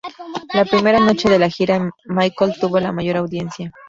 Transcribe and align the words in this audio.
La 0.55 0.65
primera 0.65 0.99
noche 0.99 1.29
de 1.29 1.37
la 1.37 1.47
gira 1.47 1.91
Michael 2.05 2.55
tuvo 2.59 2.79
la 2.79 2.91
mayor 2.91 3.17
audiencia. 3.17 3.71